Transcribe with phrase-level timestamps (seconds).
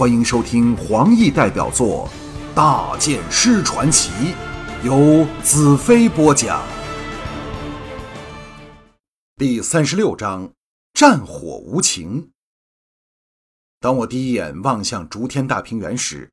[0.00, 2.08] 欢迎收听黄奕代表作
[2.54, 4.10] 《大剑师传奇》，
[4.82, 6.66] 由子飞播讲。
[9.36, 10.54] 第三十六章：
[10.94, 12.30] 战火无情。
[13.78, 16.32] 当我第一眼望向逐天大平原时，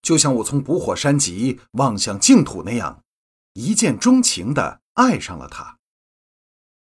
[0.00, 3.02] 就像我从捕火山脊望向净土那样，
[3.52, 5.76] 一见钟情的爱上了它。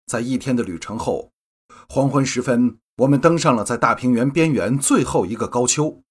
[0.05, 1.32] 在一天的旅程后，
[1.89, 6.03] 黄昏时分，我们登上了在大平原边缘最后一个高丘，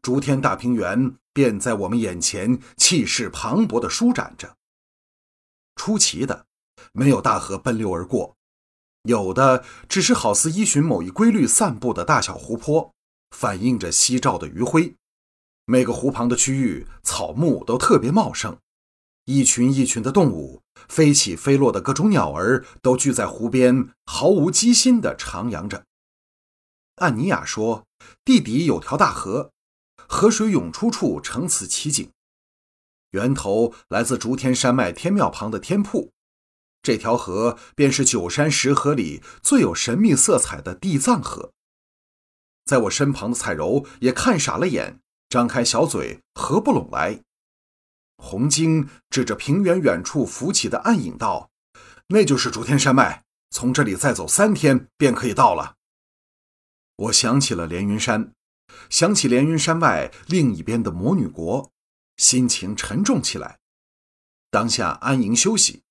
[0.00, 4.56] 逐天大平原便在我们眼前气势磅礴地舒展着。
[5.76, 6.46] 出奇的，
[6.92, 8.36] 没有大河奔流而过，
[9.04, 12.92] 有的只是好似依循某一规律散布的大小湖泊，
[13.30, 14.94] 反映着夕照的余晖。
[15.66, 18.58] 每个湖旁的区域，草木都特别茂盛，
[19.30, 25.84] 一群一群的动物，飞起飞落的各种鸟儿，都聚在湖边，毫无机心地徜徉着。
[26.96, 27.86] 按尼亚说，
[28.24, 29.52] 地底有条大河，
[30.08, 32.10] 河水涌出处成此奇景，
[33.12, 36.10] 源头来自竹天山脉天庙旁的天瀑，
[36.82, 41.52] 这条河便是九山十河里最有神秘色彩的地藏河。
[42.64, 44.98] 在我身旁的彩柔也看傻了眼。
[45.28, 47.22] 张开小嘴，合不拢来。
[48.22, 51.50] 红晶指着平原远处浮起的暗影道
[52.08, 55.76] ：“那就是竹天山脉，从这里再走三天便可以到了。”
[56.96, 58.32] 我想起了连云山，
[58.90, 61.72] 想起连云山外另一边的魔女国，
[62.18, 63.58] 心情沉重起来。
[64.50, 65.82] 当下安营休息。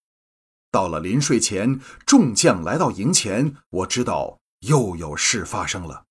[0.71, 6.05] 到了临睡前，众将来到营前，我知道又有事发生了。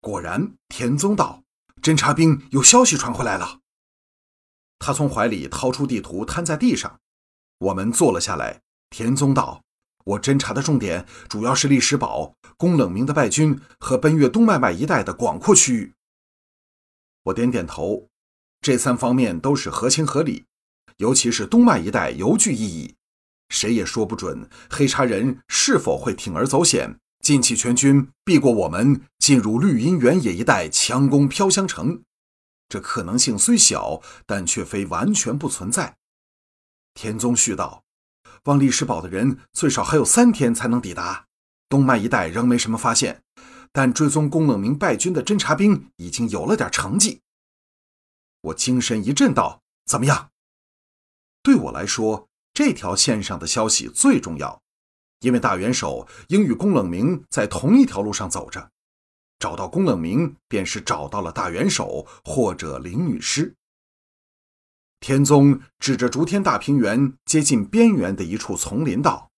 [0.00, 1.42] 果然，田宗道。
[1.82, 3.60] 侦察兵有消息传回来了。
[4.86, 7.00] 他从怀里掏出地图，摊在地上。
[7.58, 8.60] 我们坐了下来。
[8.88, 9.64] 田宗道
[10.06, 15.94] ：“我侦查的重点主要是历史堡、宫冷明的败军和奔越东脉脉一带的广阔区域。”
[17.24, 18.06] 我点点头。
[18.60, 20.44] 这三方面都是合情合理，
[20.98, 22.94] 尤其是东脉一带尤具意义。
[23.48, 27.00] 谁也说不准黑茶人是否会铤而走险。
[27.24, 32.04] 尽起全军避过我们，进入绿荫原野一带，强攻飘香城。
[32.68, 35.96] 这可能性虽小，但却非完全不存在。
[36.94, 37.84] 田宗旭道
[38.44, 41.26] ：“往历史堡的人最少还有三天才能抵达
[41.68, 43.22] 东脉一带，仍没什么发现。
[43.72, 47.20] 但追踪宫冷明败军的侦察兵已经有了点成绩。”
[48.40, 50.30] 我精神一振道：“怎么样？
[51.42, 54.62] 对我来说，这条线上的消息最重要。”
[55.20, 58.70] 因为大元首应与宫冷明在同一条路上走着，
[59.46, 63.54] 找到宫冷明便是找到了大元首或者灵女师。
[64.98, 69.30] 天宗指着竹天大平原接近边缘的一处丛林道：“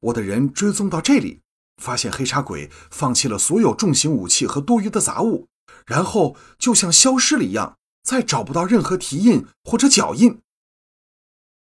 [0.00, 1.40] 我的人追踪到这里，
[1.82, 5.48] 发现黑茶鬼放弃了所有重型武器和多余的杂物，
[5.86, 10.42] 然后就像消失了一样，再找不到任何蹄印或者脚印。”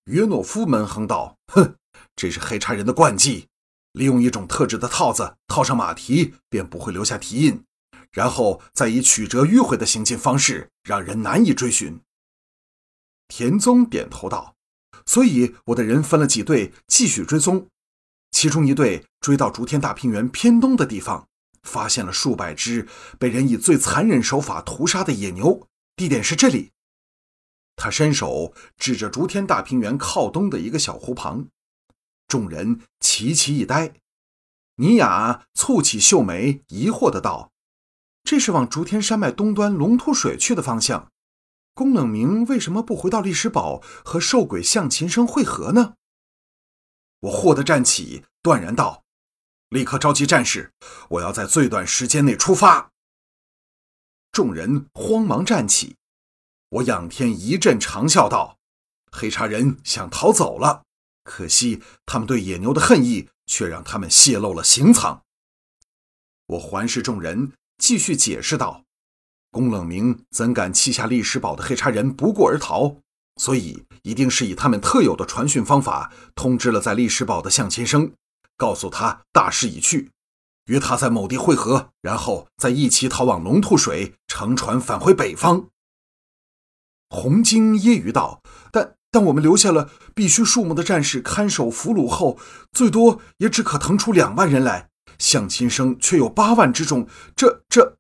[0.10, 1.76] 约诺夫闷哼道：“哼。”
[2.18, 3.48] 这是黑茶人的惯技，
[3.92, 7.64] 利用一种特制的套子套上马蹄，便不会留下蹄印，
[8.16, 12.00] 然后再以曲折迂回的行进方式，让人难以追寻。
[13.28, 14.56] 田宗点头道
[15.06, 17.68] ：“所以我的人分了几队继续追踪，
[18.32, 21.28] 其中一队追到竹天大平原偏东的地方，
[21.64, 22.88] 发现了数百只
[23.20, 26.72] 被人以最残忍手法屠杀的野牛，地点是这里。”
[27.76, 31.50] 他伸手指着竹天大平原靠东的一个小湖旁。
[32.30, 33.92] 众人齐齐一呆，
[34.78, 37.52] 尼雅蹙起秀眉，疑惑的道
[38.26, 41.12] ：“这是往竹天山脉东端龙吐水去的方向，
[41.76, 45.94] 宫冷明为什么不回到历史堡和兽鬼向琴生会合呢？”
[47.22, 49.04] 我霍地站起，断然道
[49.70, 50.74] ：“立刻召集战士，
[51.10, 52.90] 我要在最短时间内出发。”
[54.34, 55.96] 众人慌忙站起，
[56.70, 58.58] 我仰天一阵长啸道
[59.12, 60.84] ：“黑茶人想逃走了。”
[61.24, 65.24] 可惜，他们对野牛的恨意却让他们泄露了行藏。
[66.48, 68.84] 我环视众人，继续解释道
[69.52, 72.98] ：“宫冷明怎敢弃下历史堡的黑茶人不顾而逃？
[73.38, 78.14] 所以，一定是以他们特有的传讯方法通知了在历史堡的向前生，
[78.56, 80.12] 告诉他大势已去，
[80.66, 85.70] 约他在某地会合，然后再一起逃往龙吐水，乘船返回北方。”
[87.10, 92.38] 红晶揶揄道：“但……”但我们留下了必须数目的战士看守俘虏后，
[92.74, 94.90] 最多也只可腾出两万人来。
[95.20, 97.98] 向亲生却有八万之众，这这……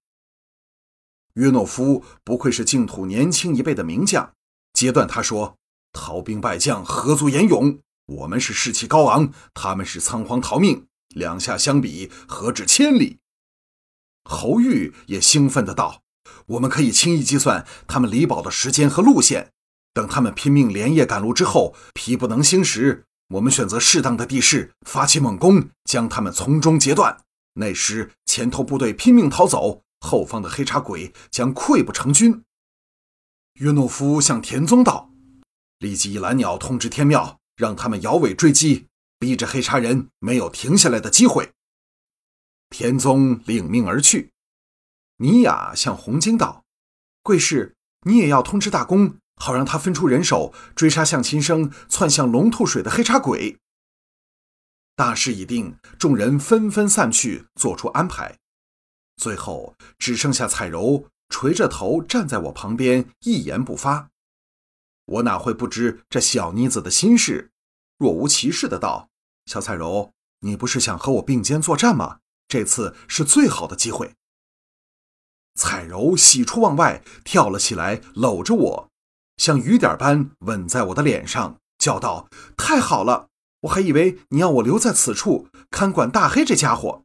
[1.33, 4.33] 约诺夫不愧是净土年轻一辈的名将，
[4.73, 5.57] 截断他说
[5.91, 7.79] ：“逃兵败将，何足言勇？
[8.05, 13.19] 我们是士气高昂，他们是仓皇逃命，两下相比，何止千里？”
[14.23, 16.01] 侯玉也兴奋的道
[16.47, 19.51] ：“我们可以轻易计算他们离堡的时间和路线。
[19.93, 27.25] 等他们拼命连夜赶路之后，疲不能兴时，我们选择适当的地势发起猛攻，将他们从中截断。
[27.53, 32.43] 那时前头部队拼命逃走，后方的黑茶鬼将溃不成军。
[33.53, 35.09] 约诺夫向田宗道
[35.79, 38.87] ：“立即以蓝鸟通知天庙，让他们摇尾追击，
[39.17, 41.53] 逼着黑茶人没有停下来的机会。”
[42.69, 44.31] 田宗领命而去。
[45.17, 46.63] 尼雅向红晶道
[47.23, 53.57] ：“贵士，你也要通知大公。”好让他分出人手追杀向琴生窜向龙吐水的黑茶鬼。
[54.95, 58.37] 大事已定，众人纷纷散去，做出安排。
[59.17, 64.09] 最后只剩下彩柔垂着头站在我旁边，一言不发。
[65.05, 67.51] 我哪会不知这小妮子的心事？
[67.97, 69.09] 若无其事的道
[69.45, 72.19] ：“小彩柔，你不是想和我并肩作战吗？
[72.47, 74.15] 这次是最好的机会。”
[75.55, 78.91] 彩柔喜出望外，跳了起来，搂着我。
[79.37, 83.29] 像雨点般吻在我的脸上，叫道：“太好了！
[83.61, 87.03] 我还以为你要我留在此处看管大黑这家伙。”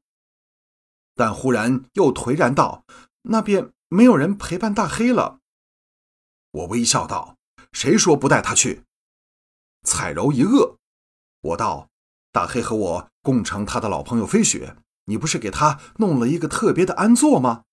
[1.15, 2.85] 但忽然又颓然道
[3.23, 5.41] ：“那便没有人陪伴大黑了。”
[6.53, 7.37] 我微笑道
[7.73, 8.85] ：“谁说不带他去？”
[9.85, 10.77] 彩柔一愕，
[11.41, 11.89] 我道
[12.33, 17.65] ：“大黑和我共乘他的老朋友飞雪，你不是给他弄了一个特别的安坐吗？”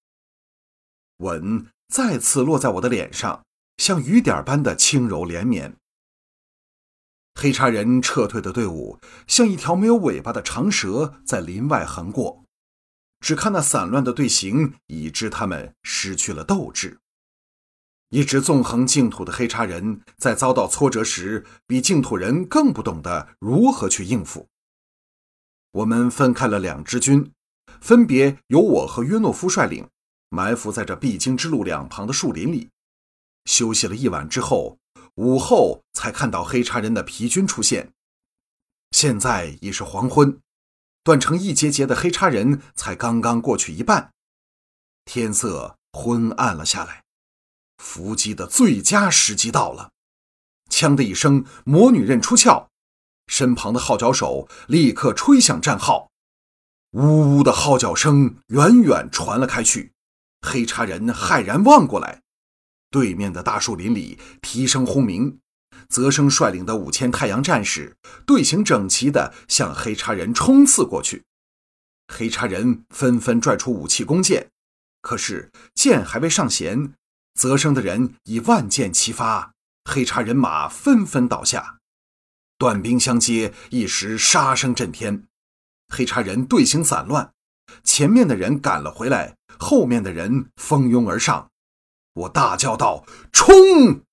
[1.18, 3.47] 吻再次落在我的脸上。
[3.78, 5.76] 像雨点般的轻柔连绵。
[7.36, 12.44] 黑茶人撤退的队伍像一条没有尾巴的长蛇在林外横过，
[13.20, 16.98] 只看那散乱的队形，已知他们失去了斗志。
[18.10, 24.48] 一直纵横净土的黑茶人在遭到挫折时，比净土人更不懂得如何去应付。
[25.72, 27.32] 我们分开了两支军，
[27.82, 29.88] 分别由我和约诺夫率领，
[30.30, 32.70] 埋伏在这必经之路两旁的树林里。
[33.48, 34.78] 休息了一晚之后，
[35.16, 37.94] 午后才看到黑茶人的疲军出现。
[38.92, 40.40] 现在已是黄昏，
[41.04, 44.12] 断成一节节的黑茶人才刚刚过去一半，
[45.06, 47.06] 天色昏暗了下来。
[47.78, 49.92] 伏击的最佳时机到了，
[50.70, 52.68] 枪的一声，魔女刃出鞘，
[53.28, 56.12] 身旁的号角手立刻吹响战号，
[56.92, 59.94] 呜呜的号角声远远传了开去。
[60.42, 62.22] 黑茶人骇然望过来。
[62.90, 65.40] 对面的大树林里，蹄声轰鸣，
[65.90, 71.24] 泽生率领的五千太阳战士队形整齐地向黑茶人冲刺过去。
[72.08, 74.50] 黑茶人纷纷拽出武器弓箭，
[75.02, 76.94] 可是箭还未上弦，
[77.34, 81.80] 泽生的人已万箭齐发，黑茶人马纷纷倒下，
[82.58, 85.28] 短兵相接，一时杀声震天。
[85.90, 87.34] 黑茶人队形散乱，
[87.84, 91.50] 前面的人赶了回来，后面的人蜂拥而上。
[92.18, 94.04] 我大叫道：“冲！”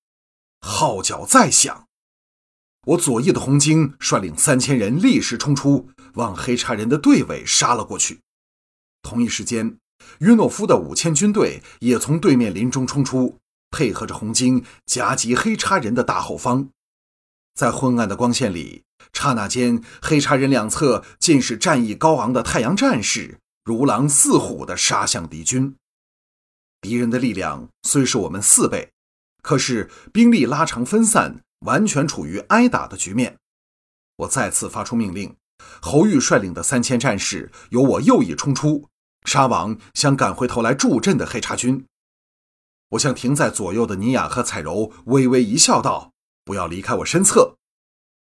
[0.61, 1.87] 号角再响，
[2.87, 8.21] 我左翼的红晶率领三千人立时冲出，往黑茶人的队尾杀了过去。
[9.01, 9.77] 同一时间，
[10.19, 13.37] 约诺夫的五千军队也从对面林中冲出，
[13.69, 16.69] 配合着红晶夹击黑茶人的大后方。
[17.53, 25.75] 在昏暗的光线里，刹那间，黑茶人两侧尽是战意高昂的太阳战士，如狼似虎地杀向敌军。
[26.85, 28.91] 敌人的力量虽是我们四倍，
[29.41, 33.39] 可是兵力拉长分散，完全处于挨打的局面。
[34.17, 35.35] 我再次发出命令，
[35.81, 38.87] 侯玉率领的三千战士由我右翼冲出，
[39.25, 41.87] 杀往想赶回头来助阵的黑茶军。
[42.89, 46.13] 我向停在左右的尼雅和彩柔微微一笑，道
[46.45, 47.55] ：“不要离开我身侧。”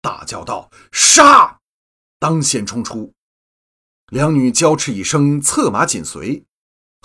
[0.02, 1.60] 大叫道：“杀！”
[2.18, 3.12] 当先冲出，
[4.08, 6.46] 两女娇斥一声，策马紧随。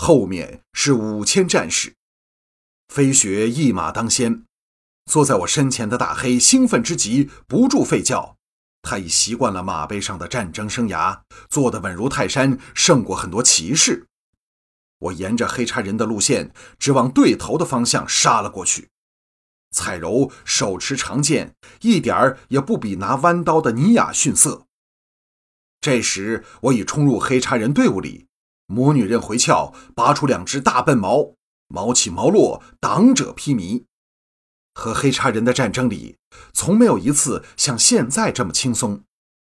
[0.02, 1.95] 后面是五千战士，
[2.88, 4.47] 飞雪一马当先。
[5.04, 8.38] 坐在我身前的大黑兴奋之极，不住吠叫。
[8.80, 14.07] 他已习惯了马背上的战争生涯，坐得稳如泰山，胜过很多骑士。
[15.00, 18.88] 我沿着黑茶人的路线，直往对头的方向杀了过去。
[19.71, 24.64] 彩柔手持长剑，一点儿也不比拿弯刀的尼雅逊色。
[25.78, 28.30] 这时，我已冲入黑茶人队伍里。
[28.71, 31.35] 魔女刃回鞘，拔出两只大笨矛，
[31.67, 33.85] 矛起矛落，挡者披靡。
[34.75, 36.17] 和黑叉人的战争里，
[36.53, 39.03] 从没有一次像现在这么轻松，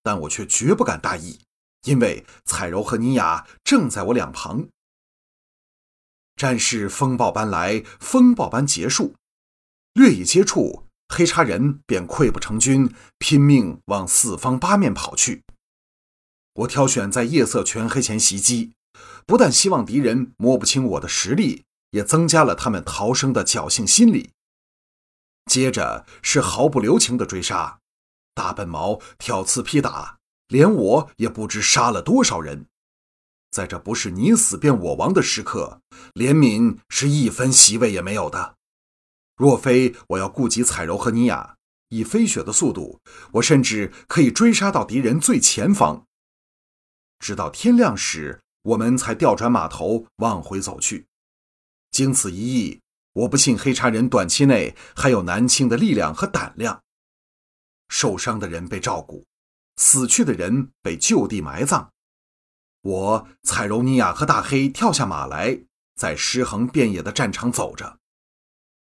[0.05, 1.41] 但我却绝不敢大意，
[1.83, 4.69] 因为彩柔和尼雅正在我两旁。
[6.37, 9.17] 战事风暴般来，风暴般结束，
[9.95, 15.43] 略一接触，黑叉人便溃不成军，拼命往四方八面跑去。
[16.55, 18.75] 我挑选在夜色全黑前袭击。
[19.27, 24.31] 不但希望敌人摸不清我的实力，也增加了他们逃生的侥幸心理。
[25.47, 27.81] 接着是毫不留情的追杀，
[28.35, 32.67] 大笨毛挑刺劈打，连我也不知杀了多少人。
[33.51, 35.81] 在这不是你死便我亡的时刻，
[36.13, 38.57] 怜悯是一分席位也没有的。
[39.37, 41.57] 若非我要顾及彩柔和尼雅，
[41.89, 43.01] 以飞雪的速度，
[43.33, 46.05] 我甚至可以追杀到敌人最前方。
[47.19, 51.07] 直到天亮时，我们才调转马头往回走去。
[51.91, 52.81] 经此一役。
[53.15, 56.83] 我不信黑茶人短期内还有南清的力量和胆量。
[57.89, 59.27] 受伤的人被照顾，
[59.77, 61.91] 死去的人被就地埋葬。
[62.83, 65.59] 我、彩柔尼亚和大黑跳下马来，
[65.97, 67.99] 在尸横遍野的战场走着。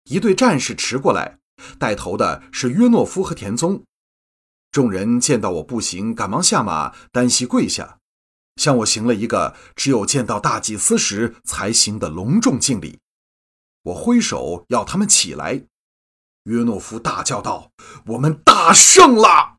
[0.04, 1.40] 一队战士驰过来，
[1.76, 3.82] 带头的是约诺夫和田宗。
[4.70, 7.97] 众人见到我步行，赶忙下马，单膝跪下，
[8.58, 12.98] 向我行了一个只有见到大祭司时才行的隆重敬礼。
[13.84, 15.64] 我挥手要他们起来，
[16.42, 17.72] 约诺夫大叫道
[18.06, 19.56] ：“我们大胜了！”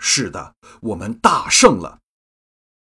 [0.00, 2.00] 是的，我们大胜了，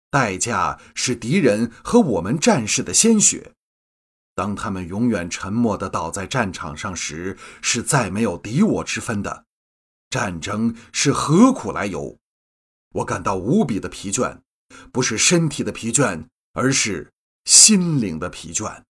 [0.09, 3.53] 代价是敌人和我们战士的鲜血。
[4.33, 9.45] 当他们永远沉默地倒在战场上时，是再没有敌我之分的。
[10.09, 12.17] 战争是何苦来由？
[12.95, 14.41] 我感到无比的疲倦，
[14.91, 17.11] 不是身体的疲倦，而是
[17.45, 18.81] 心灵的疲倦。